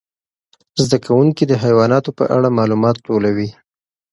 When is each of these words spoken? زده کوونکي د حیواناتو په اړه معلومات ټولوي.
زده 0.83 0.97
کوونکي 1.05 1.43
د 1.47 1.53
حیواناتو 1.63 2.09
په 2.17 2.23
اړه 2.35 2.55
معلومات 2.57 2.95
ټولوي. 3.07 3.49